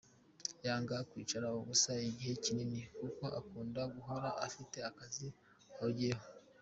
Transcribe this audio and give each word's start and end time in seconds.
Yanga 0.65 0.95
kwicara 1.09 1.47
ubusa 1.59 1.91
igihe 2.09 2.33
kinini 2.43 2.79
kuko 2.99 3.23
akunda 3.39 3.81
guhora 3.93 4.29
afite 4.47 4.77
akazi 4.89 5.27
ahugiyeho. 5.77 6.25